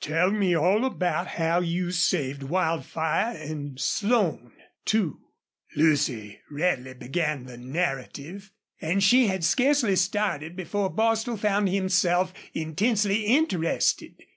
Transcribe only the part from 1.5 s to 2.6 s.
you saved